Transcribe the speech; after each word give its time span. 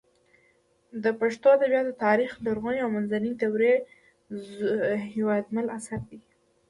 د 1.03 1.05
پښتو 1.19 1.47
ادبیاتو 1.57 1.99
تاریخ 2.05 2.31
لرغونې 2.45 2.79
او 2.83 2.89
منځنۍ 2.95 3.31
دورې 3.41 3.73
د 3.81 3.83
زلمي 4.45 4.99
هېوادمل 5.13 5.65
اثر 5.77 5.99
دی 6.09 6.19